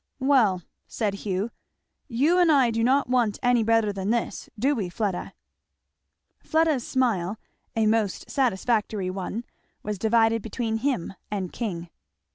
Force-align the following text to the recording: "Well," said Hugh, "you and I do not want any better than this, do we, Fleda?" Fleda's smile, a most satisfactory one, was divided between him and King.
"Well," 0.17 0.63
said 0.87 1.13
Hugh, 1.13 1.51
"you 2.07 2.39
and 2.39 2.51
I 2.51 2.71
do 2.71 2.83
not 2.83 3.07
want 3.07 3.37
any 3.43 3.61
better 3.61 3.93
than 3.93 4.09
this, 4.09 4.49
do 4.57 4.73
we, 4.73 4.89
Fleda?" 4.89 5.33
Fleda's 6.39 6.87
smile, 6.87 7.37
a 7.75 7.85
most 7.85 8.27
satisfactory 8.27 9.11
one, 9.11 9.43
was 9.83 9.99
divided 9.99 10.41
between 10.41 10.77
him 10.77 11.13
and 11.29 11.53
King. 11.53 11.91